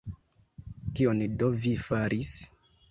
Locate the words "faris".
1.87-2.37